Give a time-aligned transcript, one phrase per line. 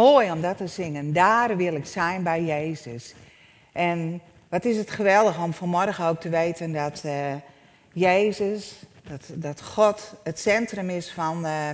[0.00, 1.12] Mooi om dat te zingen.
[1.12, 3.14] Daar wil ik zijn bij Jezus.
[3.72, 7.12] En wat is het geweldig om vanmorgen ook te weten dat uh,
[7.92, 8.74] Jezus,
[9.08, 11.68] dat, dat God het centrum is van, uh,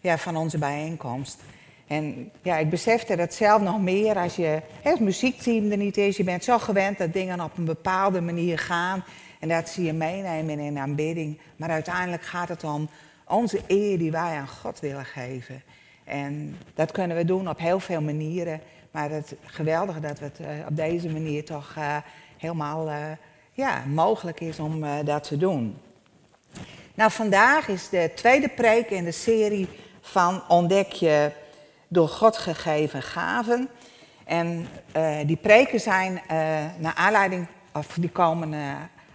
[0.00, 1.40] ja, van onze bijeenkomst.
[1.86, 6.16] En ja, ik besefte dat zelf nog meer als je het muziekteam er niet is.
[6.16, 9.04] Je bent zo gewend dat dingen op een bepaalde manier gaan.
[9.40, 11.38] En dat zie je meenemen in aanbidding.
[11.56, 12.88] Maar uiteindelijk gaat het om
[13.28, 15.62] onze eer die wij aan God willen geven.
[16.04, 18.60] En dat kunnen we doen op heel veel manieren.
[18.94, 21.96] Maar het geweldige dat het uh, op deze manier toch uh,
[22.36, 22.96] helemaal uh,
[23.52, 25.78] ja, mogelijk is om dat te doen.
[26.94, 29.68] Nou, vandaag is de tweede preek in de serie
[30.00, 31.30] van Ontdek je
[31.88, 33.68] door God gegeven gaven.
[34.24, 34.66] En
[35.26, 36.22] die preken zijn
[36.78, 38.54] naar aanleiding, of die komen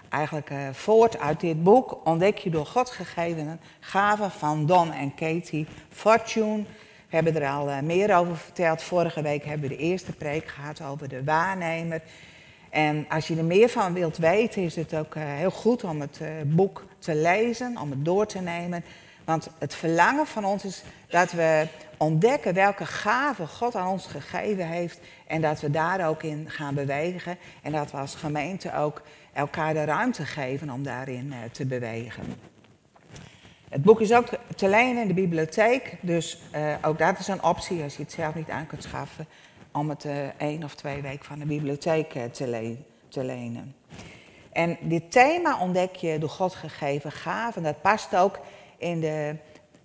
[0.09, 1.99] eigenlijk voort uit dit boek.
[2.03, 6.63] Ontdek je door God gegeven gaven van Don en Katie Fortune.
[7.09, 8.81] We hebben er al uh, meer over verteld.
[8.81, 12.01] Vorige week hebben we de eerste preek gehad over de waarnemer.
[12.69, 16.01] En als je er meer van wilt weten, is het ook uh, heel goed om
[16.01, 18.83] het uh, boek te lezen, om het door te nemen.
[19.25, 24.67] Want het verlangen van ons is dat we ontdekken welke gaven God aan ons gegeven
[24.67, 24.99] heeft.
[25.27, 27.37] En dat we daar ook in gaan bewegen.
[27.61, 29.01] En dat we als gemeente ook
[29.33, 32.23] elkaar de ruimte geven om daarin te bewegen.
[33.69, 37.43] Het boek is ook te lenen in de bibliotheek, dus uh, ook dat is een
[37.43, 39.27] optie als je het zelf niet aan kunt schaffen,
[39.71, 43.75] om het uh, één of twee weken van de bibliotheek te, le te, lenen.
[44.51, 48.39] En dit thema ontdek je door God gegeven gaven, dat past ook
[48.77, 49.35] in, de,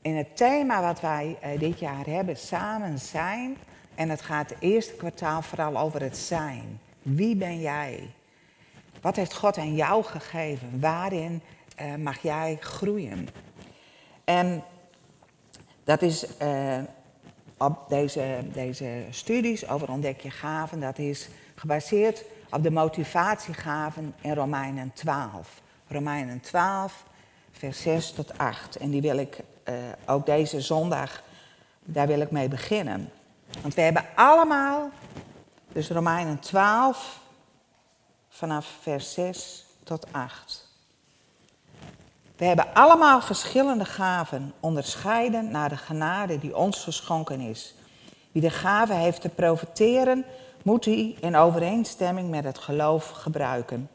[0.03, 3.57] in het thema wat wij dit jaar hebben, samen zijn.
[3.95, 6.81] En het gaat het eerste kwartaal vooral over het zijn.
[7.03, 8.11] Wie ben jij?
[9.01, 10.81] Wat heeft God aan jou gegeven?
[10.81, 11.43] Waarin
[11.99, 13.29] mag jij groeien?
[14.25, 14.65] En
[15.85, 16.79] dat is uh,
[17.59, 24.35] op deze, deze studies over ontdek je gaven, dat is gebaseerd op de motivatiegaven in
[24.35, 25.63] Romeinen 12.
[25.89, 27.05] Romeinen 12,
[27.51, 28.77] vers 6 tot 8.
[28.77, 29.75] En die wil ik uh,
[30.07, 31.23] ook deze zondag,
[31.85, 33.11] daar wil ik mee beginnen.
[33.63, 34.91] Want we hebben allemaal,
[35.73, 37.21] dus Romeinen 12,
[38.29, 40.64] vanaf vers 6 tot 8.
[42.45, 47.75] We hebben allemaal verschillende gaven, onderscheiden naar de genade die ons geschonken is.
[48.33, 50.25] Wie de gave heeft te profiteren,
[50.63, 53.89] moet die in overeenstemming met het geloof gebruiken.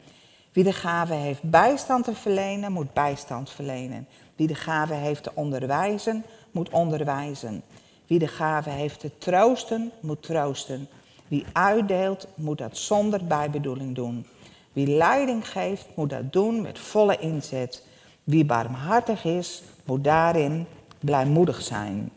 [0.52, 4.08] Wie de gave heeft bijstand te verlenen, moet bijstand verlenen.
[4.36, 7.64] Wie de gave heeft te onderwijzen, moet onderwijzen.
[8.08, 10.90] Wie de gave heeft te troosten, moet troosten.
[11.28, 14.28] Wie uitdeelt, moet dat zonder bijbedoeling doen.
[14.74, 17.88] Wie leiding geeft, moet dat doen met volle inzet.
[18.30, 20.66] Wie barmhartig is, moet daarin
[21.00, 22.12] blijmoedig zijn.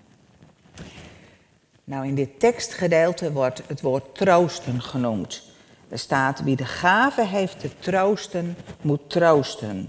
[1.84, 5.42] Nou, in dit tekstgedeelte wordt het woord troosten genoemd.
[5.88, 9.88] Er staat, wie de gave heeft te troosten, moet troosten.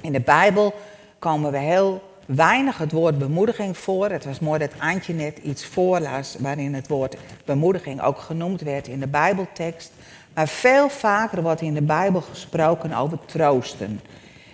[0.00, 0.74] In de Bijbel
[1.18, 4.10] komen we heel weinig het woord bemoediging voor.
[4.10, 8.88] Het was mooi dat Antje net iets voorlas waarin het woord bemoediging ook genoemd werd
[8.88, 9.92] in de Bijbeltekst.
[10.34, 14.00] Maar veel vaker wordt in de Bijbel gesproken over troosten.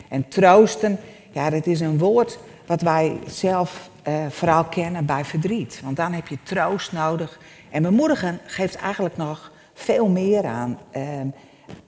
[0.08, 0.98] En troosten,
[1.30, 5.80] ja, dat is een woord wat wij zelf uh, vooral kennen bij verdriet.
[5.84, 7.40] Want dan heb je troost nodig.
[7.70, 10.78] En bemoedigen geeft eigenlijk nog veel meer aan.
[10.96, 11.02] Uh,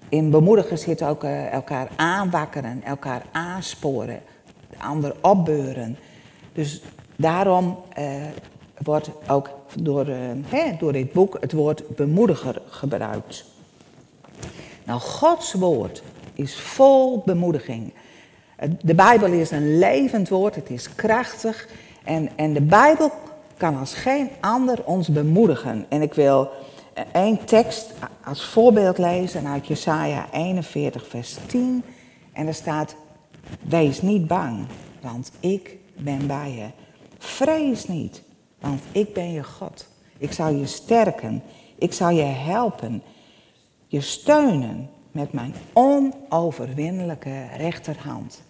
[0.09, 4.23] in bemoedigen zit ook uh, elkaar aanwakkeren, elkaar aansporen,
[4.71, 5.99] de ander opbeuren.
[6.53, 6.83] Dus
[7.17, 7.79] daarom
[8.79, 10.07] wordt ook door,
[10.47, 13.45] hè, door dit boek het woord bemoediger gebruikt.
[14.85, 16.03] Nou, Gods woord
[16.35, 17.93] is vol bemoediging.
[18.83, 21.69] De Bijbel is een levend woord, het is krachtig.
[22.05, 23.11] En, en de Bijbel
[23.57, 25.87] kan als geen ander ons bemoedigen.
[25.89, 26.51] En ik wil
[27.13, 27.93] één tekst
[28.25, 31.83] als voorbeeld lezen uit Jesaja 41, vers 10.
[32.33, 32.97] En er staat,
[33.63, 34.67] wees niet bang,
[35.01, 36.67] want ik ben bij je.
[37.19, 38.23] Vrees niet,
[38.61, 39.87] want ik ben je God.
[40.19, 41.43] Ik zal je sterken,
[41.79, 43.03] ik zal je helpen,
[43.87, 48.43] je steunen met mijn onoverwinnelijke rechterhand.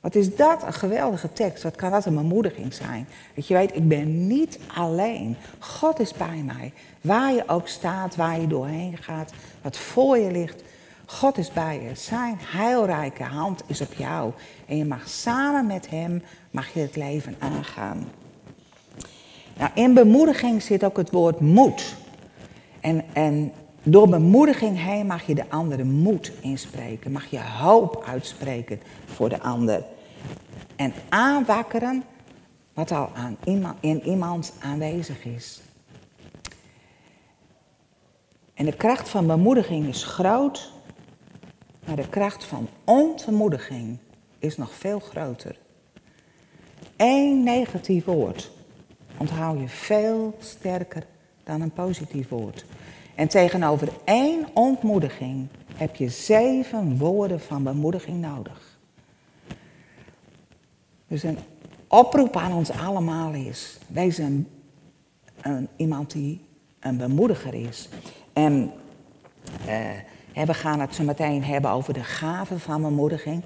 [0.00, 1.62] Wat is dat een geweldige tekst?
[1.62, 3.08] Wat kan dat een bemoediging zijn?
[3.34, 5.36] Dat je weet, ik ben niet alleen.
[5.58, 6.72] God is bij mij.
[7.00, 10.62] Waar je ook staat, waar je doorheen gaat, wat voor je ligt.
[11.06, 11.94] God is bij je.
[11.94, 14.32] Zijn heilrijke hand is op jou.
[14.66, 18.08] En je mag samen met hem mag je het leven aangaan.
[19.58, 21.96] Nou, in bemoediging zit ook het woord moed.
[22.80, 23.52] En, en
[23.82, 27.12] door bemoediging heen mag je de andere moed inspreken.
[27.12, 29.84] Mag je hoop uitspreken voor de ander.
[30.76, 32.04] En aanwakkeren
[32.74, 35.60] wat al aan iemand, in iemand aanwezig is.
[38.54, 40.72] En de kracht van bemoediging is groot,
[41.86, 43.98] maar de kracht van ontmoediging
[44.38, 45.58] is nog veel groter.
[46.96, 48.50] Eén negatief woord
[49.16, 51.06] onthoud je veel sterker
[51.44, 52.64] dan een positief woord.
[53.18, 58.78] En tegenover één ontmoediging heb je zeven woorden van bemoediging nodig.
[61.08, 61.38] Dus een
[61.88, 64.48] oproep aan ons allemaal is: wees een,
[65.42, 66.40] een iemand die
[66.80, 67.88] een bemoediger is.
[68.32, 68.72] En
[69.66, 73.42] eh, we gaan het zo meteen hebben over de gaven van bemoediging.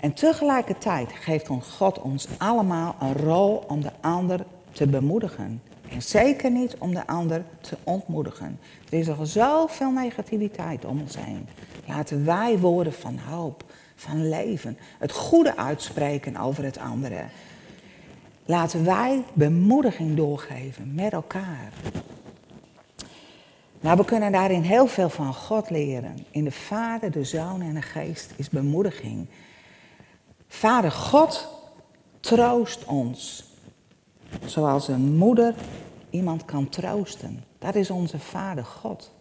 [0.00, 5.62] En tegelijkertijd geeft ons God ons allemaal een rol om de ander te bemoedigen.
[5.90, 8.58] En zeker niet om de ander te ontmoedigen.
[8.90, 11.48] Er is al zoveel negativiteit om ons heen.
[11.86, 13.64] Laten wij woorden van hoop,
[13.96, 17.24] van leven, het goede uitspreken over het andere.
[18.44, 21.72] Laten wij bemoediging doorgeven met elkaar.
[23.80, 26.26] Nou, we kunnen daarin heel veel van God leren.
[26.30, 29.26] In de Vader, de Zoon en de Geest is bemoediging.
[30.48, 31.48] Vader God
[32.20, 33.45] troost ons.
[34.44, 35.54] Zoals een moeder
[36.10, 37.44] iemand kan troosten.
[37.58, 39.12] Dat is onze Vader God.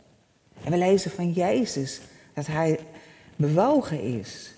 [0.63, 2.01] En we lezen van Jezus
[2.33, 2.79] dat Hij
[3.35, 4.53] bewogen is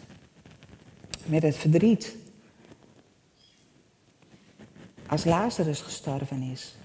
[1.26, 2.16] met het verdriet.
[5.08, 6.76] Als Lazarus gestorven is.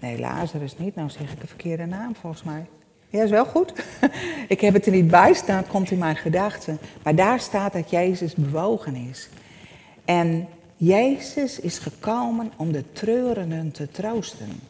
[0.00, 0.94] Nee, Lazarus niet.
[0.94, 2.66] Nou zeg ik een verkeerde naam volgens mij.
[3.08, 3.72] Ja, is wel goed.
[4.48, 6.78] ik heb het er niet bij staan, komt in mijn gedachten.
[7.02, 9.28] Maar daar staat dat Jezus bewogen is.
[10.06, 14.60] En Jezus is gekomen om de treurenden te troosten.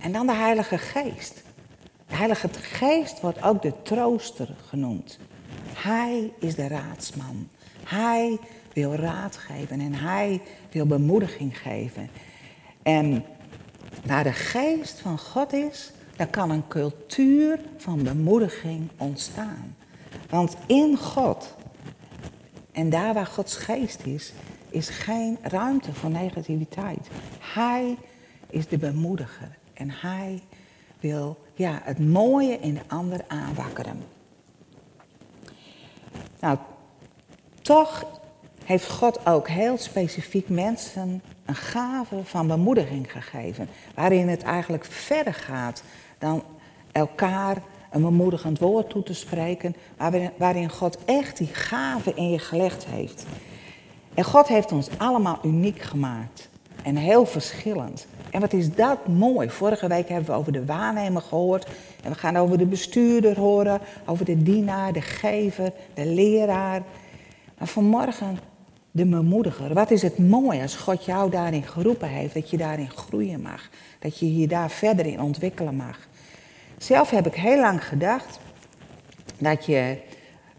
[0.00, 1.42] En dan de Heilige Geest.
[2.06, 5.18] De Heilige Geest wordt ook de trooster genoemd.
[5.74, 7.48] Hij is de raadsman.
[7.84, 8.38] Hij
[8.72, 12.10] wil raad geven en hij wil bemoediging geven.
[12.82, 13.24] En
[14.04, 19.76] waar de geest van God is, dan kan een cultuur van bemoediging ontstaan.
[20.28, 21.54] Want in God,
[22.80, 24.32] en daar waar Gods geest is,
[24.70, 27.08] is geen ruimte voor negativiteit.
[27.40, 27.96] Hij
[28.46, 30.42] is de bemoediger en hij
[31.00, 34.02] wil ja, het mooie in de ander aanwakkeren.
[36.40, 36.58] Nou,
[37.62, 38.04] toch
[38.64, 43.68] heeft God ook heel specifiek mensen een gave van bemoediging gegeven.
[43.94, 45.82] Waarin het eigenlijk verder gaat
[46.18, 46.42] dan
[46.92, 49.76] elkaar een bemoedigend woord toe te spreken.
[50.36, 53.26] Waarin God echt die gave in je gelegd heeft.
[54.14, 56.48] En God heeft ons allemaal uniek gemaakt.
[56.82, 58.06] En heel verschillend.
[58.30, 59.50] En wat is dat mooi.
[59.50, 61.66] Vorige week hebben we over de waarnemer gehoord.
[62.04, 63.80] En we gaan over de bestuurder horen.
[64.06, 66.82] Over de dienaar, de gever, de leraar.
[67.58, 68.38] Maar vanmorgen
[68.90, 69.74] de bemoediger.
[69.74, 72.34] Wat is het mooi als God jou daarin geroepen heeft.
[72.34, 73.68] Dat je daarin groeien mag.
[73.98, 76.08] Dat je je daar verder in ontwikkelen mag.
[76.82, 78.38] Zelf heb ik heel lang gedacht
[79.38, 79.96] dat je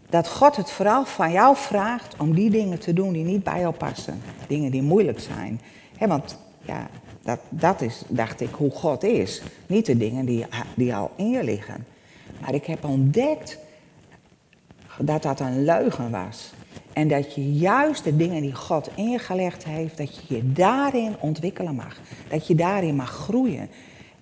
[0.08, 3.60] dat God het vooral van jou vraagt om die dingen te doen die niet bij
[3.60, 4.22] jou passen.
[4.46, 5.60] Dingen die moeilijk zijn.
[5.98, 6.88] want ja,
[7.22, 9.42] dat, dat is, dacht ik, hoe God is.
[9.66, 11.86] Niet de dingen die, die al in je liggen.
[12.40, 13.58] Maar ik heb ontdekt
[14.98, 16.52] dat dat een leugen was.
[16.92, 20.52] En dat je juist de dingen die God in je gelegd heeft, dat je je
[20.52, 21.96] daarin ontwikkelen mag.
[22.28, 23.68] Dat je daarin mag groeien.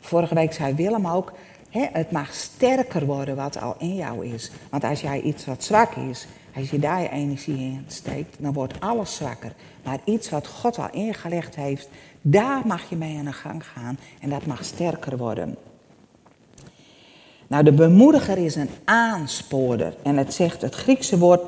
[0.01, 1.33] Vorige week zei Willem ook,
[1.71, 4.51] het mag sterker worden wat al in jou is.
[4.71, 8.53] Want als jij iets wat zwak is, als je daar je energie in steekt, dan
[8.53, 9.53] wordt alles zwakker.
[9.85, 11.89] Maar iets wat God al ingelegd heeft,
[12.21, 15.57] daar mag je mee aan de gang gaan en dat mag sterker worden.
[17.47, 19.95] Nou, de bemoediger is een aansporer.
[20.03, 21.41] En het zegt het Griekse woord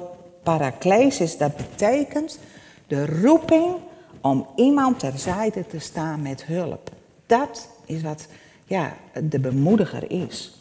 [0.43, 2.39] paraklesis, dat betekent
[2.87, 3.75] de roeping
[4.21, 6.91] om iemand terzijde te staan met hulp.
[7.27, 8.27] Dat is wat
[8.65, 10.57] ja, de bemoediger is.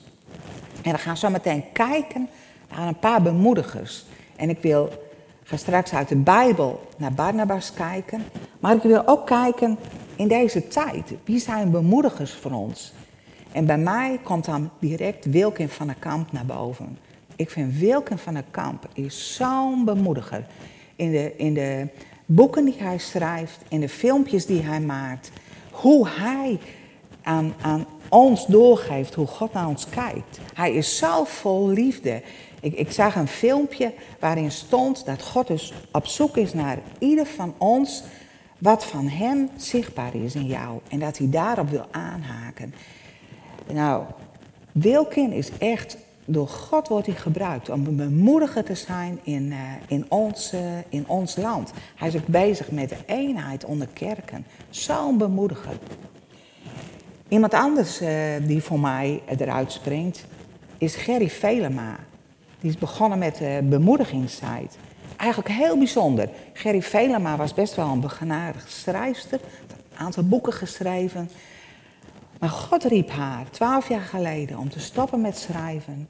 [0.82, 2.30] En we gaan zo meteen kijken
[2.76, 4.06] naar een paar bemoedigers.
[4.36, 4.90] En ik wil,
[5.44, 8.24] ga straks uit de Bijbel naar Barnabas kijken.
[8.60, 9.78] Maar ik wil ook kijken
[10.16, 11.14] in deze tijd.
[11.24, 12.94] Wie zijn bemoedigers voor ons?
[13.52, 16.98] En bij mij komt dan direct Wilkin van der Kamp naar boven.
[17.36, 20.46] Ik vind Wilkin van der Kamp is zo'n bemoediger.
[20.96, 21.88] In de, in de
[22.26, 25.32] boeken die hij schrijft, in de filmpjes die hij maakt.
[25.72, 26.60] Hoe hij
[27.24, 30.40] aan, ons doorgeeft hoe God naar ons kijkt.
[30.54, 32.22] Hij is zo vol liefde.
[32.62, 37.26] Ik, ik zag een filmpje waarin stond dat God dus op zoek is naar ieder
[37.26, 38.04] van ons
[38.58, 40.80] wat van Hem zichtbaar is in jou.
[40.90, 42.74] En dat hij daarop wil aanhaken.
[43.72, 44.04] Nou,
[44.72, 49.58] Wilkin is echt, door God wordt hij gebruikt om een bemoediger te zijn in, uh,
[49.88, 50.60] in, ons, uh,
[50.90, 51.72] in ons land.
[51.96, 54.46] Hij is ook bezig met de eenheid onder kerken.
[54.70, 55.78] Zo'n bemoediger.
[57.32, 58.10] Iemand anders uh,
[58.42, 60.26] die voor mij eruit springt
[60.78, 61.96] is Gerry Velema.
[62.60, 64.78] Die is begonnen met de bemoedigingssite.
[65.18, 66.30] Eigenlijk heel bijzonder.
[66.54, 69.40] Gerry Velema was best wel een begenadigd schrijfster.
[69.92, 71.30] Een aantal boeken geschreven.
[72.40, 76.08] Maar God riep haar twaalf jaar geleden om te stoppen met schrijven.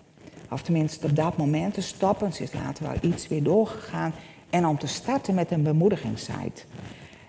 [0.49, 2.33] Of tenminste op dat moment te stoppen.
[2.33, 4.13] Ze is later wel iets weer doorgegaan.
[4.49, 6.63] En om te starten met een bemoedigingssite.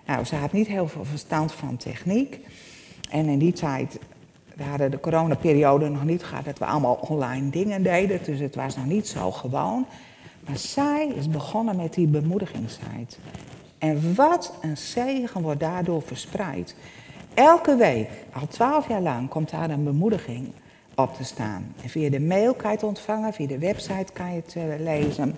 [0.06, 2.40] Nou, ze had niet heel veel verstand van techniek.
[3.12, 3.98] En in die tijd,
[4.56, 8.20] we hadden de coronaperiode nog niet gehad dat we allemaal online dingen deden.
[8.24, 9.86] Dus het was nog niet zo gewoon.
[10.46, 13.16] Maar zij is begonnen met die bemoedigingssite.
[13.78, 16.76] En wat een zegen wordt daardoor verspreid.
[17.34, 20.52] Elke week, al twaalf jaar lang, komt daar een bemoediging
[20.94, 21.74] op te staan.
[21.82, 24.62] En via de mail kan je het ontvangen, via de website kan je het uh,
[24.78, 25.36] lezen.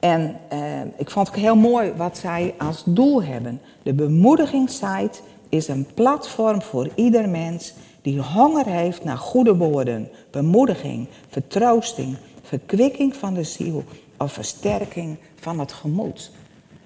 [0.00, 3.60] En uh, ik vond het heel mooi wat zij als doel hebben.
[3.82, 11.08] De bemoedigingssite is een platform voor ieder mens die honger heeft naar goede woorden, bemoediging,
[11.28, 13.84] vertroosting, verkwikking van de ziel
[14.16, 16.30] of versterking van het gemoed.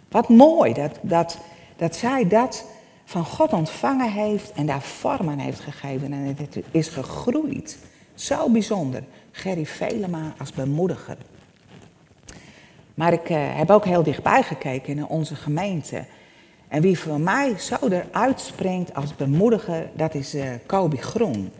[0.09, 1.39] Wat mooi dat, dat,
[1.77, 2.65] dat zij dat
[3.05, 7.79] van God ontvangen heeft en daar vormen heeft gegeven en het is gegroeid.
[8.15, 9.05] Zo bijzonder.
[9.31, 11.17] Gerry Velema als bemoediger.
[12.95, 16.05] Maar ik uh, heb ook heel dichtbij gekeken in onze gemeente.
[16.73, 21.53] En wie voor mij zo eruit springt als bemoediger, dat is uh, Kobe Groen.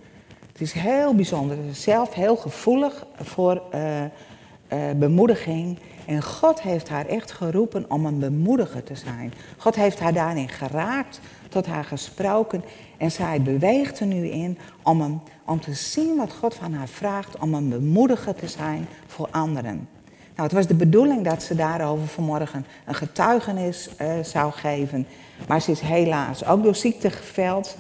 [0.53, 1.57] Het is heel bijzonder.
[1.57, 5.79] Ze is zelf heel gevoelig voor uh, bemoediging.
[6.07, 9.33] En God heeft haar echt geroepen om een bemoediger te zijn.
[9.57, 12.65] God heeft haar daarin geraakt, tot haar gesproken.
[12.97, 17.39] En zij beweegt er nu in om, om te zien wat God van haar vraagt,
[17.39, 19.89] om een bemoediger te zijn voor anderen.
[20.35, 25.07] Nou, het was de bedoeling dat ze daarover vanmorgen een getuigenis uh, zou geven.
[25.49, 27.77] Maar ze is helaas ook door ziekte geveld.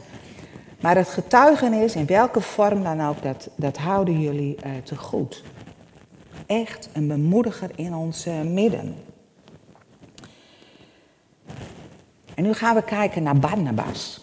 [0.80, 5.42] Maar het getuigenis, in welke vorm dan ook, dat, dat houden jullie uh, te goed.
[6.47, 8.94] Echt een bemoediger in ons uh, midden.
[12.35, 14.21] En nu gaan we kijken naar Barnabas.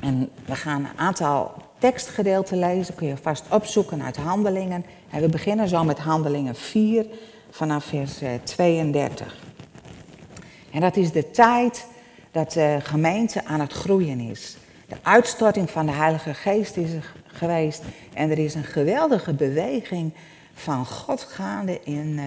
[0.00, 4.84] En we gaan een aantal tekstgedeelten lezen, kun je vast opzoeken uit Handelingen.
[5.10, 7.06] We beginnen zo met Handelingen 4
[7.50, 9.26] vanaf vers 32.
[9.26, 11.86] Eh, en dat is de tijd
[12.30, 14.56] dat de gemeente aan het groeien is.
[14.88, 17.82] De uitstorting van de Heilige Geest is er geweest.
[18.14, 20.12] En er is een geweldige beweging
[20.54, 22.24] van God gaande in, uh,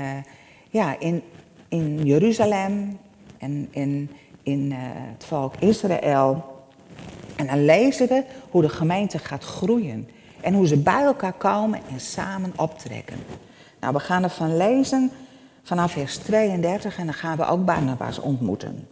[0.69, 1.23] ja, in,
[1.67, 2.97] in Jeruzalem
[3.38, 4.09] en in,
[4.43, 6.45] in uh, het volk Israël.
[7.35, 10.07] En dan lezen we hoe de gemeente gaat groeien.
[10.41, 13.17] En hoe ze bij elkaar komen en samen optrekken.
[13.79, 15.12] Nou, we gaan ervan lezen
[15.63, 18.88] vanaf vers 32 en dan gaan we ook Barnabas ontmoeten.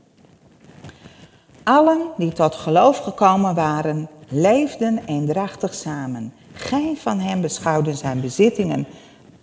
[1.63, 6.33] Allen die tot geloof gekomen waren, leefden eendrachtig samen.
[6.53, 8.87] Geen van hen beschouwde zijn bezittingen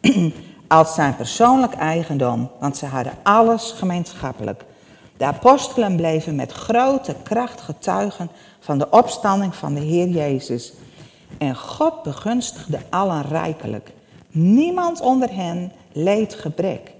[0.68, 4.64] als zijn persoonlijk eigendom, want ze hadden alles gemeenschappelijk.
[5.16, 10.72] De apostelen bleven met grote kracht getuigen van de opstanding van de Heer Jezus.
[11.38, 13.90] En God begunstigde allen rijkelijk.
[14.30, 16.92] Niemand onder hen leed gebrek.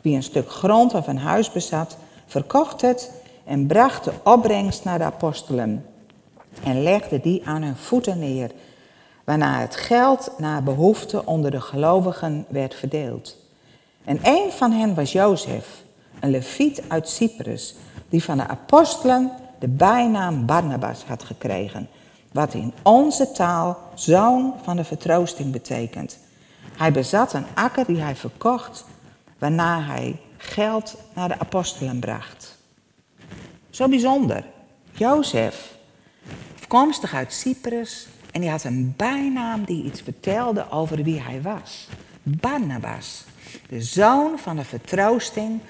[0.00, 3.12] Wie een stuk grond of een huis bezat, verkocht het
[3.44, 5.86] en bracht de opbrengst naar de apostelen.
[6.62, 8.50] En legde die aan hun voeten neer,
[9.24, 13.36] waarna het geld naar behoefte onder de gelovigen werd verdeeld.
[14.04, 15.82] En een van hen was Jozef,
[16.20, 17.74] een leviet uit Cyprus,
[18.08, 21.88] die van de apostelen de bijnaam Barnabas had gekregen,
[22.36, 26.18] wat in onze taal zoon van de vertroosting betekent.
[26.76, 28.84] Hij bezat een akker die hij verkocht,
[29.38, 32.58] waarna hij geld naar de apostelen bracht.
[33.70, 34.44] Zo bijzonder.
[34.92, 35.76] Jozef,
[36.58, 41.88] afkomstig uit Cyprus, en die had een bijnaam die iets vertelde over wie hij was.
[42.22, 43.24] Barnabas,
[43.68, 45.60] de zoon van de vertroosting,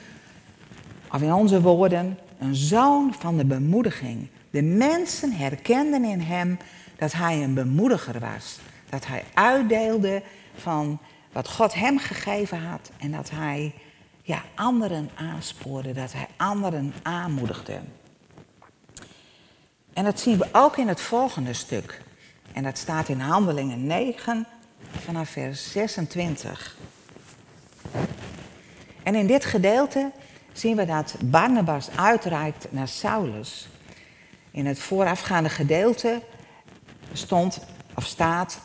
[1.13, 4.29] of in onze woorden, een zoon van de bemoediging.
[4.57, 6.59] De mensen herkenden in hem
[6.99, 8.59] dat hij een bemoediger was.
[8.89, 10.23] Dat hij uitdeelde
[10.55, 10.99] van
[11.33, 13.75] wat God hem gegeven had en dat hij
[14.23, 17.81] ja, anderen aanspoorde, dat hij anderen aanmoedigde.
[19.93, 22.03] En dat zien we ook in het volgende stuk.
[22.53, 24.47] En dat staat in Handelingen 9
[24.91, 26.77] vanaf vers 26.
[29.03, 30.11] En in dit gedeelte
[30.53, 33.69] zien we dat Barnabas uitreikt naar Saulus.
[34.57, 36.23] In het voorafgaande gedeelte
[37.13, 37.61] stond
[37.95, 38.61] of staat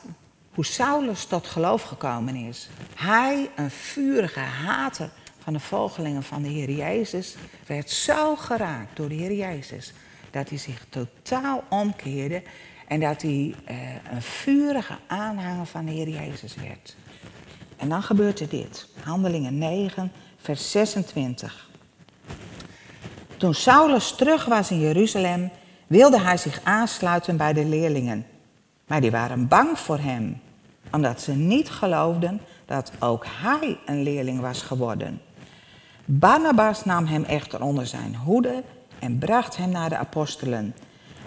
[0.54, 2.70] hoe Saulus tot geloof gekomen is.
[2.96, 5.10] Hij, een vurige hater
[5.44, 9.94] van de volgelingen van de Heer Jezus, werd zo geraakt door de Heer Jezus
[10.30, 12.44] dat hij zich totaal omkeerde
[12.88, 13.78] en dat hij eh,
[14.12, 16.96] een vurige aanhanger van de Heer Jezus werd.
[17.78, 18.88] En dan gebeurt er dit.
[19.04, 21.70] Handelingen 9, vers 26.
[23.38, 25.52] Toen Saulus terug was in Jeruzalem,
[25.92, 28.26] wilde hij zich aansluiten bij de leerlingen.
[28.88, 30.42] Maar die waren bang voor hem,
[30.92, 35.22] omdat ze niet geloofden dat ook hij een leerling was geworden.
[36.06, 38.64] Barnabas nam hem echter onder zijn hoede
[39.00, 40.76] en bracht hem naar de apostelen,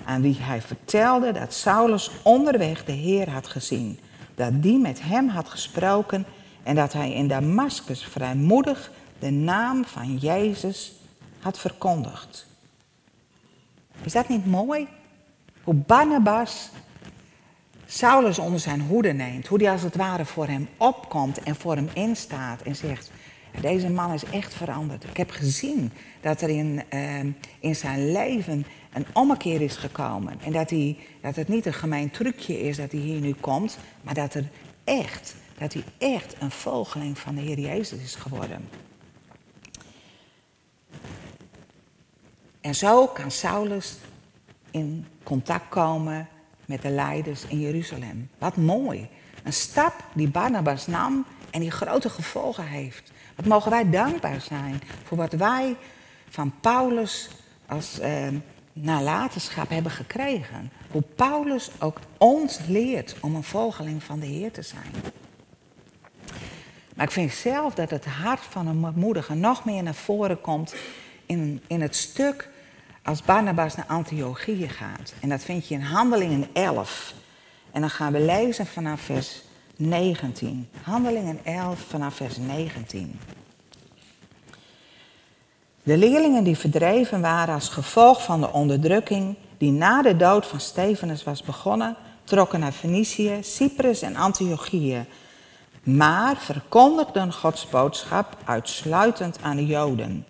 [0.05, 3.99] aan wie hij vertelde dat Saulus onderweg de Heer had gezien,
[4.35, 6.27] dat die met hem had gesproken
[6.63, 10.93] en dat hij in Damascus vrijmoedig de naam van Jezus
[11.41, 12.53] had verkondigd.
[14.05, 14.87] Is dat niet mooi?
[15.63, 16.71] Hoe Barnabas
[17.87, 21.75] Saulus onder zijn hoede neemt, hoe hij als het ware voor hem opkomt en voor
[21.75, 23.11] hem instaat en zegt,
[23.61, 25.05] deze man is echt veranderd.
[25.05, 27.31] Ik heb gezien dat er in, ehm,
[27.61, 30.41] in zijn leven een ommekeer is gekomen.
[30.45, 33.79] En dat, hij, dat het niet een gemeen trucje is dat hij hier nu komt,
[34.03, 34.49] maar dat, er
[34.85, 38.69] echt, dat hij echt een volgeling van de Heer Jezus is geworden.
[42.65, 43.97] En zo kan Saulus
[44.71, 46.29] in contact komen
[46.65, 48.31] met de leiders in Jeruzalem.
[48.39, 49.09] Wat mooi.
[49.43, 53.13] Een stap die Barnabas nam en die grote gevolgen heeft.
[53.37, 55.77] Wat mogen wij dankbaar zijn voor wat wij
[56.29, 57.29] van Paulus
[57.67, 58.29] als eh,
[58.73, 60.71] nalatenschap hebben gekregen.
[60.91, 64.93] Hoe Paulus ook ons leert om een volgeling van de Heer te zijn.
[66.95, 70.75] Maar ik vind zelf dat het hart van een moedige nog meer naar voren komt
[71.27, 72.53] in, in het stuk
[73.05, 75.15] als Barnabas naar Antiochië gaat.
[75.21, 77.15] En dat vind je in Handelingen 11.
[77.73, 79.43] En dan gaan we lezen vanaf vers
[79.77, 80.69] 19.
[80.83, 83.21] Handelingen 11 vanaf vers 19.
[85.83, 90.61] De leerlingen die verdreven waren als gevolg van de onderdrukking die na de dood van
[90.61, 95.07] Stefanus was begonnen, trokken naar Fenicië, Cyprus en Antiochië,
[95.83, 100.27] maar verkondigden Gods boodschap uitsluitend aan de Joden.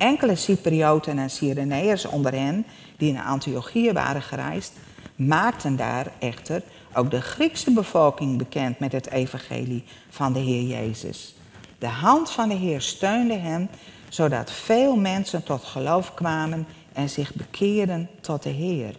[0.00, 4.72] Enkele Cyprioten en Cyreneërs onder hen, die naar Antiochië waren gereisd,
[5.16, 6.62] maakten daar echter
[6.94, 11.34] ook de Griekse bevolking bekend met het evangelie van de Heer Jezus.
[11.78, 13.70] De hand van de Heer steunde hen,
[14.08, 18.94] zodat veel mensen tot geloof kwamen en zich bekeerden tot de Heer.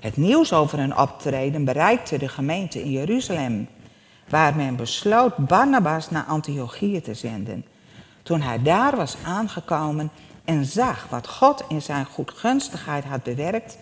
[0.00, 3.68] Het nieuws over hun optreden bereikte de gemeente in Jeruzalem,
[4.28, 7.64] waar men besloot Barnabas naar Antiochië te zenden.
[8.28, 10.10] Toen hij daar was aangekomen
[10.44, 13.78] en zag wat God in zijn goedgunstigheid had bewerkt,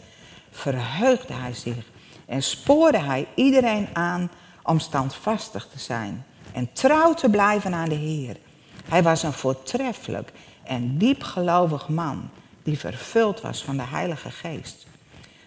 [0.50, 1.84] verheugde hij zich
[2.26, 4.30] en spoorde hij iedereen aan
[4.62, 8.36] om standvastig te zijn en trouw te blijven aan de Heer.
[8.84, 10.32] Hij was een voortreffelijk
[10.64, 12.30] en diepgelovig man
[12.62, 14.86] die vervuld was van de Heilige Geest.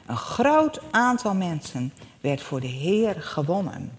[0.05, 3.97] Een groot aantal mensen werd voor de Heer gewonnen.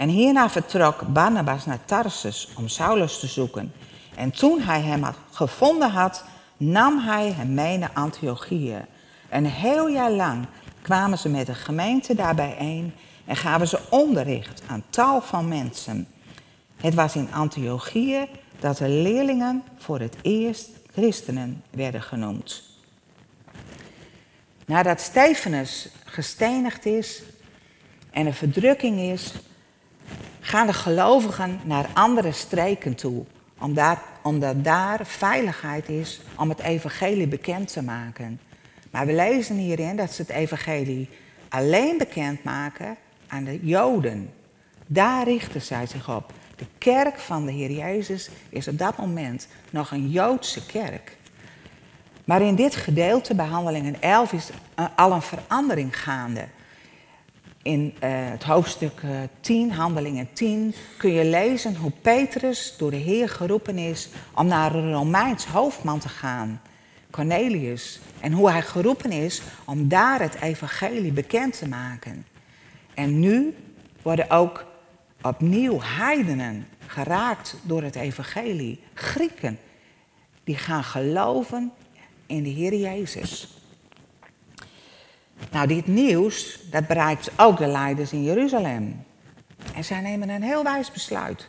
[0.00, 3.72] En hierna vertrok Barnabas naar Tarsus om Saulus te zoeken.
[4.14, 6.24] En toen hij hem had gevonden had,
[6.56, 8.84] nam hij hem mee naar Antiochië.
[9.28, 10.46] Een heel jaar lang
[10.82, 16.08] kwamen ze met de gemeente daarbij een en gaven ze onderricht aan tal van mensen.
[16.76, 18.28] Het was in Antiochië
[18.60, 22.62] dat de leerlingen voor het eerst christenen werden genoemd.
[24.66, 27.22] Nadat Stefanus gestenigd is
[28.10, 29.32] en er verdrukking is,
[30.40, 33.24] gaan de gelovigen naar andere streken toe,
[33.58, 38.40] omdat, omdat daar veiligheid is om het evangelie bekend te maken.
[38.90, 41.08] Maar we lezen hierin dat ze het evangelie
[41.48, 44.32] alleen bekend maken aan de Joden.
[44.86, 46.32] Daar richten zij zich op.
[46.56, 51.16] De kerk van de Heer Jezus is op dat moment nog een Joodse kerk.
[52.24, 54.50] Maar in dit gedeelte, bij Handelingen 11, is
[54.96, 56.44] al een verandering gaande
[57.62, 62.96] in uh, het hoofdstuk uh, 10, Handelingen 10, kun je lezen hoe Petrus door de
[62.96, 66.60] Heer geroepen is om naar een Romeins hoofdman te gaan,
[67.10, 68.00] Cornelius.
[68.20, 72.26] En hoe hij geroepen is om daar het evangelie bekend te maken.
[72.94, 73.54] En nu
[74.02, 74.66] worden ook
[75.22, 78.80] opnieuw heidenen geraakt door het evangelie.
[78.94, 79.58] Grieken,
[80.44, 81.72] die gaan geloven
[82.26, 83.59] in de Heer Jezus.
[85.50, 89.04] Nou, dit nieuws, dat bereikt ook de leiders in Jeruzalem.
[89.74, 91.48] En zij nemen een heel wijs besluit.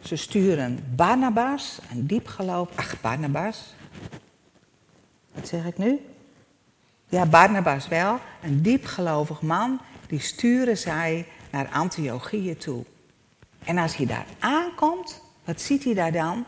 [0.00, 2.68] Ze sturen Barnabas, een diep geloof.
[2.74, 3.74] Ach, Barnabas.
[5.34, 6.00] Wat zeg ik nu?
[7.08, 8.18] Ja, Barnabas wel.
[8.42, 9.80] Een diepgelovig man.
[10.06, 12.84] Die sturen zij naar Antiochië toe.
[13.64, 16.44] En als hij daar aankomt, wat ziet hij daar dan?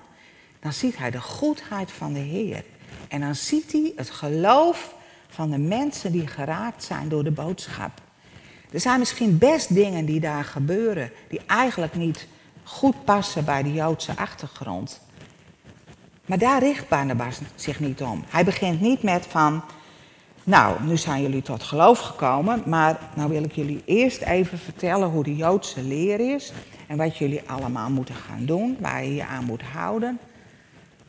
[0.61, 2.64] Dan ziet hij de goedheid van de Heer.
[3.09, 4.94] En dan ziet hij het geloof
[5.37, 8.01] van de mensen die geraakt zijn door de boodschap.
[8.70, 12.27] Er zijn misschien best dingen die daar gebeuren, die eigenlijk niet
[12.62, 15.01] goed passen bij de Joodse achtergrond.
[16.27, 18.25] Maar daar richt Barnabas zich niet om.
[18.29, 19.62] Hij begint niet met van,
[20.44, 25.09] nou, nu zijn jullie tot geloof gekomen, maar nou wil ik jullie eerst even vertellen
[25.09, 26.53] hoe de Joodse leer is
[26.87, 30.18] en wat jullie allemaal moeten gaan doen, waar je je aan moet houden.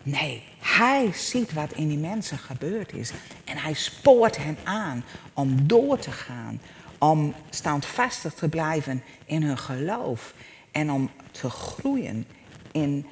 [0.07, 3.11] Nee, hij ziet wat in die mensen gebeurd is
[3.45, 6.61] en hij spoort hen aan om door te gaan,
[6.97, 10.33] om standvastig te blijven in hun geloof
[10.71, 12.27] en om te groeien
[12.71, 13.05] in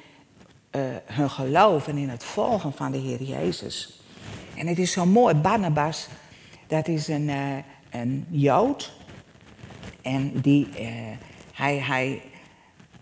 [0.76, 4.00] uh, hun geloof en in het volgen van de Heer Jezus.
[4.54, 6.08] En het is zo mooi, Barnabas,
[6.66, 7.56] dat is een, uh,
[7.90, 8.92] een Jood.
[10.02, 10.88] En die, uh,
[11.52, 12.22] hij, hij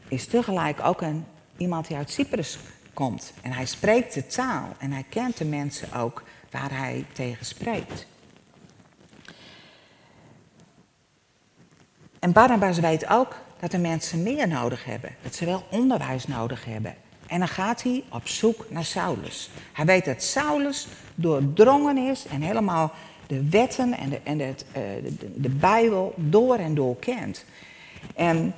[0.09, 1.25] is tegelijk ook een,
[1.57, 2.59] iemand die uit Cyprus
[2.95, 3.33] komt.
[3.43, 8.07] En hij spreekt de taal en hij kent de mensen ook waar hij tegen spreekt.
[12.19, 15.11] En Barnabas weet ook dat de mensen meer nodig hebben.
[15.23, 16.95] Dat ze wel onderwijs nodig hebben.
[17.27, 19.51] En dan gaat hij op zoek naar Saulus.
[19.73, 22.93] Hij weet dat Saulus doordrongen is en helemaal
[23.27, 24.75] de wetten en de, en het, uh,
[25.19, 27.45] de, de, Bijbel door en door kent.
[28.15, 28.55] En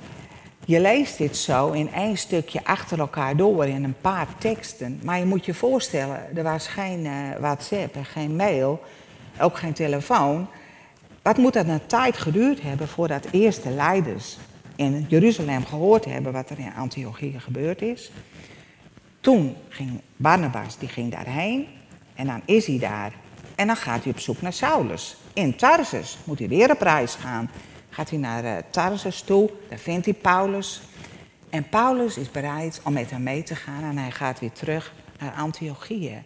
[0.67, 4.99] je leest dit zo in één stukje achter elkaar door in een paar teksten.
[5.03, 8.83] Maar je moet je voorstellen, er was geen uh, WhatsApp en geen mail,
[9.39, 10.47] ook geen telefoon.
[11.21, 14.37] Wat moet dat een tijd geduurd hebben voordat eerste leiders
[14.75, 18.11] in Jeruzalem gehoord hebben wat er in Antiochië gebeurd is?
[19.19, 21.67] Toen ging Barnabas, die ging daarheen
[22.15, 23.11] en dan is hij daar.
[23.55, 25.17] En dan gaat hij op zoek naar Saulus.
[25.33, 27.49] In Tarsus moet hij weer op reis gaan.
[27.97, 30.81] Gaat hij naar uh, Tarsus toe, daar vindt hij Paulus.
[31.49, 34.93] En Paulus is bereid om met hem mee te gaan en hij gaat weer terug
[35.19, 36.23] naar Antiochië.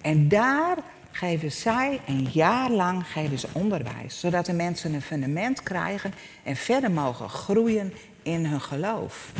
[0.00, 0.76] En daar
[1.10, 3.04] geven zij een jaar lang
[3.52, 9.32] onderwijs, zodat de mensen een fundament krijgen en verder mogen groeien in hun geloof.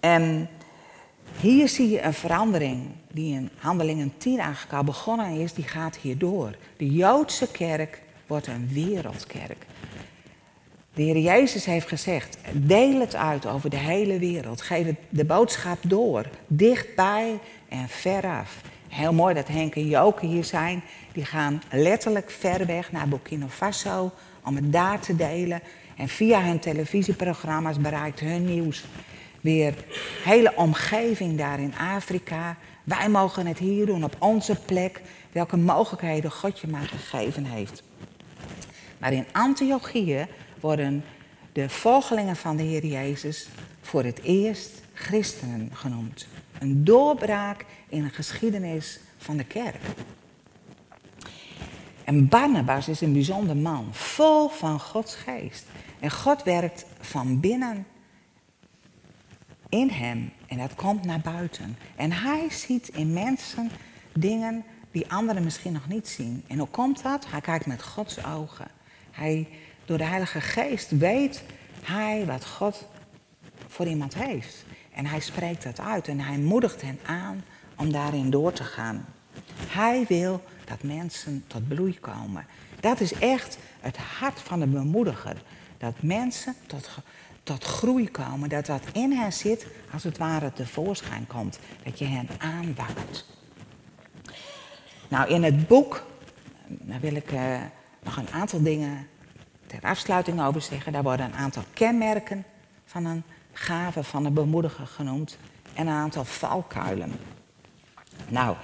[0.00, 0.48] En
[1.40, 5.96] hier zie je een verandering die in Handelingen 10 eigenlijk al begonnen is, die gaat
[5.96, 6.56] hierdoor.
[6.76, 9.66] De Joodse kerk wordt een wereldkerk.
[10.94, 14.60] De Heer Jezus heeft gezegd, deel het uit over de hele wereld.
[14.60, 17.38] Geef de boodschap door, dichtbij
[17.68, 18.60] en veraf.
[18.88, 20.82] Heel mooi dat Henk en Joke hier zijn.
[21.12, 24.12] Die gaan letterlijk ver weg naar Burkina Faso
[24.44, 25.60] om het daar te delen.
[25.96, 28.84] En via hun televisieprogramma's bereikt hun nieuws
[29.40, 29.74] weer
[30.24, 32.56] hele omgeving daar in Afrika.
[32.84, 35.00] Wij mogen het hier doen op onze plek,
[35.32, 37.82] welke mogelijkheden God je maar gegeven heeft.
[38.98, 40.26] Maar in Antiochië
[40.60, 41.04] worden
[41.52, 43.48] de volgelingen van de Heer Jezus
[43.80, 46.26] voor het eerst christenen genoemd.
[46.58, 49.82] Een doorbraak in de geschiedenis van de kerk.
[52.04, 55.66] En Barnabas is een bijzonder man, vol van Gods geest.
[56.00, 57.86] En God werkt van binnen
[59.68, 61.76] in hem en dat komt naar buiten.
[61.96, 63.70] En hij ziet in mensen
[64.12, 66.44] dingen die anderen misschien nog niet zien.
[66.46, 67.30] En hoe komt dat?
[67.30, 68.77] Hij kijkt met Gods ogen.
[69.18, 69.48] Hij,
[69.84, 71.42] door de Heilige Geest weet
[71.82, 72.86] hij wat God
[73.66, 74.64] voor iemand heeft.
[74.92, 77.44] En hij spreekt dat uit en hij moedigt hen aan
[77.76, 79.04] om daarin door te gaan.
[79.66, 82.46] Hij wil dat mensen tot bloei komen.
[82.80, 85.42] Dat is echt het hart van de bemoediger.
[85.78, 86.88] Dat mensen tot,
[87.42, 88.48] tot groei komen.
[88.48, 91.58] Dat dat in hen zit, als het ware tevoorschijn komt.
[91.82, 93.24] Dat je hen aanwakkert.
[95.08, 96.06] Nou, in het boek,
[96.66, 97.60] daar wil ik uh,
[98.08, 99.06] nog een aantal dingen
[99.66, 100.92] ter afsluiting over zeggen.
[100.92, 102.44] Daar worden een aantal kenmerken
[102.84, 105.38] van een gave van een bemoediger genoemd.
[105.74, 107.12] En een aantal valkuilen.
[108.28, 108.56] Nou,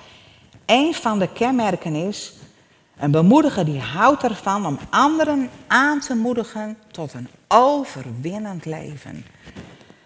[0.66, 2.34] een van de kenmerken is
[2.96, 9.26] een bemoediger die houdt ervan om anderen aan te moedigen tot een overwinnend leven.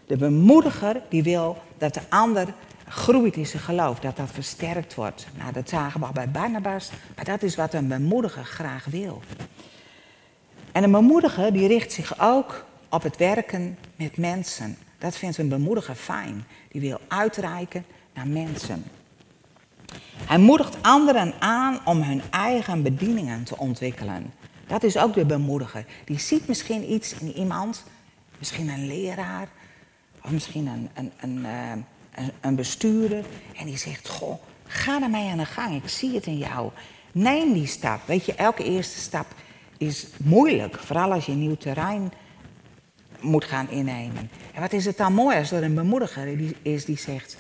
[0.07, 2.55] De bemoediger die wil dat de ander
[2.88, 5.27] groeit in zijn geloof, dat dat versterkt wordt.
[5.37, 9.22] Nou, dat zagen we al bij Barnabas, maar dat is wat een bemoediger graag wil.
[10.72, 14.77] En een bemoediger die richt zich ook op het werken met mensen.
[14.98, 16.44] Dat vindt een bemoediger fijn.
[16.68, 18.85] Die wil uitreiken naar mensen.
[20.16, 24.33] Hij moedigt anderen aan om hun eigen bedieningen te ontwikkelen.
[24.66, 25.85] Dat is ook de bemoediger.
[26.05, 27.85] Die ziet misschien iets in iemand,
[28.38, 29.48] misschien een leraar,
[30.22, 31.72] of misschien een, een, een, eh,
[32.40, 33.24] een, bestuurder.
[33.57, 36.70] En die zegt, goh, ga ermee aan de gang, ik zie het in jou.
[37.12, 38.00] Neem die stap.
[38.07, 39.26] Weet je, elke eerste stap
[39.78, 40.78] is moeilijk.
[40.78, 42.12] Vooral als je een nieuw terrein
[43.20, 44.31] moet gaan innemen.
[44.54, 47.37] En wat is het dan mooi als er een bemoediger is die zegt...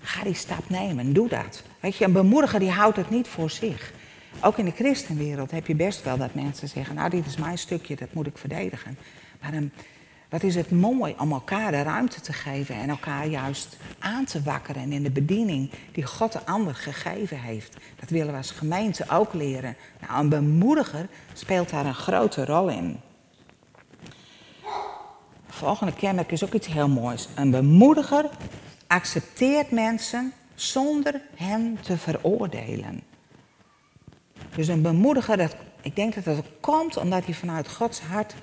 [0.00, 1.12] ga die stap nemen.
[1.12, 1.62] Doe dat.
[1.80, 3.92] Weet je, een bemoediger die houdt het niet voor zich.
[4.40, 7.58] Ook in de christenwereld heb je best wel dat mensen zeggen, nou dit is mijn
[7.58, 8.98] stukje, dat moet ik verdedigen.
[9.40, 9.72] Maar een,
[10.36, 14.42] wat is het mooi om elkaar de ruimte te geven en elkaar juist aan te
[14.42, 17.76] wakkeren in de bediening die God de ander gegeven heeft.
[18.00, 19.76] Dat willen we als gemeente ook leren.
[20.00, 23.00] Nou, een bemoediger speelt daar een grote rol in.
[25.48, 27.28] volgende kenmerk is ook iets heel moois.
[27.34, 28.30] Een bemoediger
[28.86, 33.02] accepteert mensen zonder hen te veroordelen.
[34.54, 38.34] Dus een bemoediger, dat, ik denk dat dat komt omdat hij vanuit Gods hart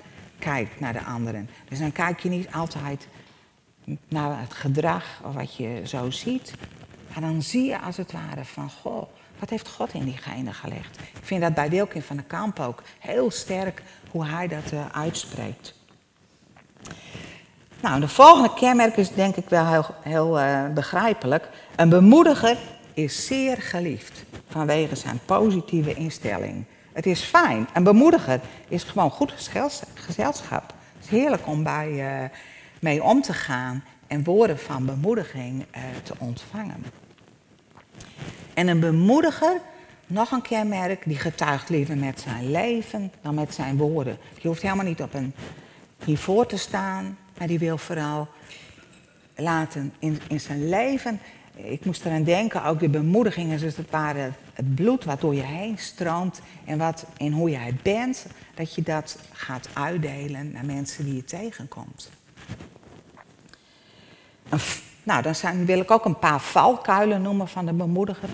[0.44, 1.50] kijkt naar de anderen.
[1.68, 3.08] Dus dan kijk je niet altijd
[4.08, 6.54] naar het gedrag of wat je zo ziet.
[7.12, 10.98] Maar dan zie je als het ware van, goh, wat heeft God in diegene gelegd?
[11.00, 14.86] Ik vind dat bij Wilkin van der Kamp ook heel sterk hoe hij dat uh,
[14.92, 15.74] uitspreekt.
[17.80, 21.48] Nou, de volgende kenmerk is denk ik wel heel, heel uh, begrijpelijk.
[21.76, 22.58] Een bemoediger
[22.94, 26.64] is zeer geliefd vanwege zijn positieve instelling.
[26.94, 27.68] Het is fijn.
[27.72, 29.32] Een bemoediger is gewoon goed
[29.94, 30.74] gezelschap.
[30.94, 32.28] Het is heerlijk om bij uh,
[32.80, 36.84] mee om te gaan en woorden van bemoediging uh, te ontvangen.
[38.54, 39.60] En een bemoediger,
[40.06, 44.18] nog een kenmerk, die getuigt liever met zijn leven dan met zijn woorden.
[44.40, 45.34] Je hoeft helemaal niet op een
[46.04, 48.28] hiervoor te staan, maar die wil vooral
[49.36, 51.20] laten in, in zijn leven
[51.56, 55.42] ik moest eraan denken, ook de bemoedigingen, dus het ware het bloed wat door je
[55.42, 61.04] heen stroomt en wat in hoe jij bent, dat je dat gaat uitdelen naar mensen
[61.04, 62.10] die je tegenkomt.
[65.02, 68.28] nou, dan zijn, wil ik ook een paar valkuilen noemen van de bemoediger.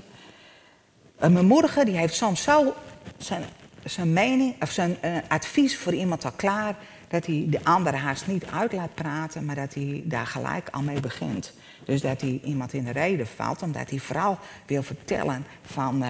[1.19, 2.75] Een bemoediger die heeft soms zo
[3.19, 3.43] zijn,
[3.85, 6.77] zijn mening of zijn uh, advies voor iemand al klaar
[7.09, 10.83] dat hij de andere haast niet uit laat praten, maar dat hij daar gelijk al
[10.83, 11.53] mee begint.
[11.85, 16.09] Dus dat hij iemand in de reden valt, omdat hij vooral wil vertellen van uh,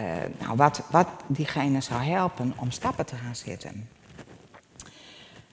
[0.00, 0.04] uh,
[0.38, 3.88] nou, wat, wat diegene zou helpen om stappen te gaan zetten.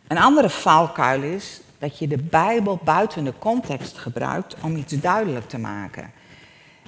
[0.07, 5.49] Een andere valkuil is dat je de Bijbel buiten de context gebruikt om iets duidelijk
[5.49, 6.11] te maken.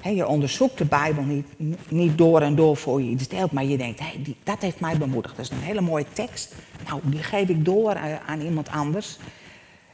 [0.01, 1.47] je onderzoekt de Bijbel niet,
[1.89, 4.97] niet door en door voor je iets deelt, maar je denkt, hey, dat heeft mij
[4.97, 5.35] bemoedigd.
[5.35, 6.55] Dat is een hele mooie tekst.
[6.87, 9.17] Nou, die geef ik door eh, aan iemand anders.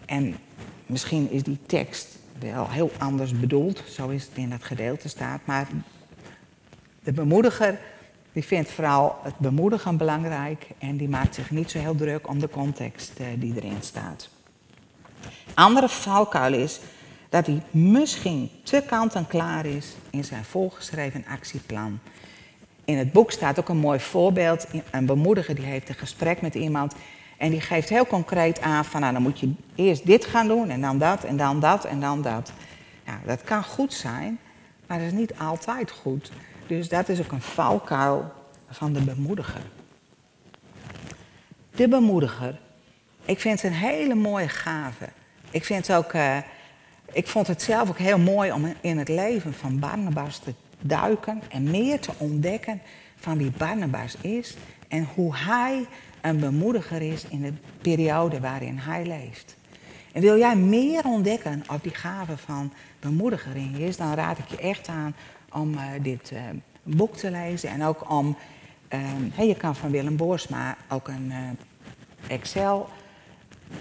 [0.06, 0.38] En
[0.86, 5.39] misschien is die tekst wel heel anders bedoeld, zo is het in dat gedeelte staat.
[5.45, 5.67] Maar
[7.04, 7.80] de bemoediger
[8.34, 12.39] die vindt vooral het bemoedigen belangrijk en die maakt zich niet zo heel druk om
[12.39, 14.30] de context eh, die erin staat.
[15.54, 16.80] Andere valkuil is
[17.30, 21.99] dat hij misschien te kant-en-klaar is in zijn volgeschreven actieplan.
[22.86, 24.67] In het boek staat ook een mooi voorbeeld.
[24.91, 26.93] Een bemoediger die heeft een gesprek met iemand
[27.39, 30.69] en die geeft heel concreet aan van nou dan moet je eerst dit gaan doen
[30.69, 32.52] en dan dat en dan dat en dan dat.
[33.06, 34.39] Ja, dat kan goed zijn,
[34.88, 36.32] maar dat is niet altijd goed.
[36.67, 38.32] Dus dat is ook een valkuil
[38.69, 39.62] van de bemoediger.
[41.71, 42.60] De bemoediger,
[43.25, 45.10] ik vind het een hele mooie gave.
[45.52, 46.38] Ik, vind ook, uh,
[47.12, 51.41] ik vond het zelf ook heel mooi om in het leven van Barnabas te duiken
[51.49, 52.82] en meer te ontdekken
[53.15, 54.56] van wie Barnabas is
[54.88, 55.86] en hoe hij
[56.21, 59.55] een bemoediger is in de periode waarin hij leeft.
[60.12, 64.38] En wil jij meer ontdekken of die gave van bemoediger in je is, dan raad
[64.38, 65.15] ik je echt aan
[65.53, 66.39] om uh, dit uh,
[66.84, 67.69] boek te lezen.
[67.69, 68.27] En ook om,
[68.93, 68.99] uh,
[69.34, 71.34] hey, je kan van Willem Boersma ook een
[72.27, 72.89] Excel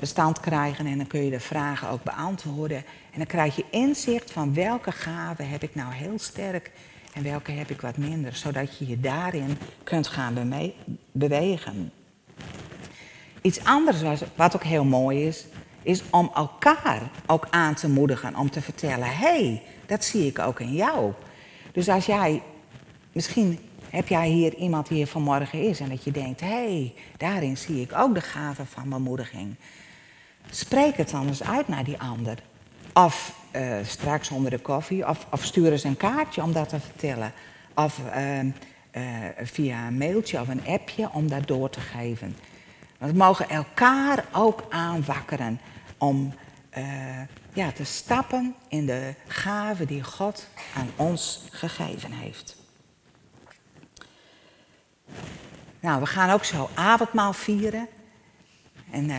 [0.00, 2.76] bestand krijgen en dan kun je de vragen ook beantwoorden.
[3.10, 6.70] En dan krijg je inzicht van welke gave heb ik nou heel sterk
[7.12, 10.62] en welke heb ik wat minder, zodat je je daarin kunt gaan
[11.12, 11.92] bewegen.
[13.42, 15.46] Iets anders wat ook heel mooi is,
[15.82, 20.60] is om elkaar ook aan te moedigen, om te vertellen, hey, dat zie ik ook
[20.60, 21.12] in jou.
[21.72, 22.42] Dus als jij,
[23.12, 23.58] misschien
[23.90, 27.80] heb jij hier iemand die hier vanmorgen is en dat je denkt, hey, daarin zie
[27.80, 29.54] ik ook de gave van bemoediging.
[30.50, 32.38] Spreek het dan eens uit naar die ander.
[32.94, 36.80] Of uh, straks onder de koffie, of, of, stuur eens een kaartje om dat te
[36.80, 37.32] vertellen.
[37.74, 38.52] Of uh,
[39.42, 42.36] via een mailtje of een appje om dat door te geven.
[42.98, 45.60] We mogen elkaar ook aanwakkeren
[45.98, 46.34] om
[47.52, 52.56] ja, te stappen in de gave die God aan ons gegeven heeft.
[55.80, 57.88] Nou, we gaan ook zo avondmaal vieren.
[58.90, 59.10] En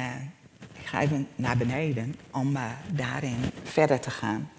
[0.74, 2.58] ik ga even naar beneden om
[2.92, 4.50] daarin verder te gaan.